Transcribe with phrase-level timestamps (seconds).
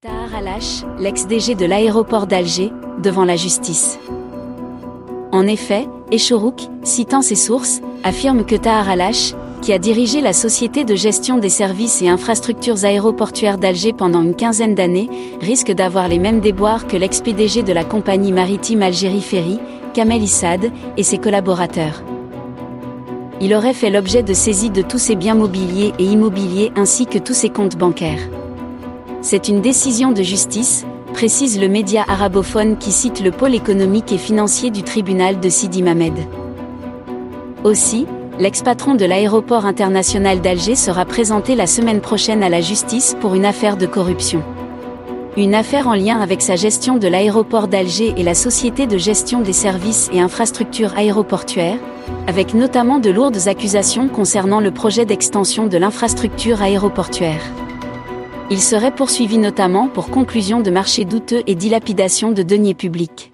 [0.00, 2.70] Tahar Alash, l'ex-DG de l'aéroport d'Alger,
[3.02, 3.98] devant la justice.
[5.32, 10.84] En effet, Echorouk, citant ses sources, affirme que Tahar Alash, qui a dirigé la société
[10.84, 16.20] de gestion des services et infrastructures aéroportuaires d'Alger pendant une quinzaine d'années, risque d'avoir les
[16.20, 19.58] mêmes déboires que l'ex-PDG de la compagnie maritime Algérie Ferry,
[19.94, 22.04] Kamel Issad, et ses collaborateurs.
[23.40, 27.18] Il aurait fait l'objet de saisies de tous ses biens mobiliers et immobiliers ainsi que
[27.18, 28.28] tous ses comptes bancaires.
[29.20, 34.18] C'est une décision de justice, précise le média arabophone qui cite le pôle économique et
[34.18, 36.14] financier du tribunal de Sidi Mamed.
[37.64, 38.06] Aussi,
[38.38, 43.44] l'ex-patron de l'aéroport international d'Alger sera présenté la semaine prochaine à la justice pour une
[43.44, 44.40] affaire de corruption.
[45.36, 49.40] Une affaire en lien avec sa gestion de l'aéroport d'Alger et la société de gestion
[49.40, 51.78] des services et infrastructures aéroportuaires,
[52.28, 57.42] avec notamment de lourdes accusations concernant le projet d'extension de l'infrastructure aéroportuaire.
[58.50, 63.30] Il serait poursuivi notamment pour conclusion de marchés douteux et dilapidation de deniers publics.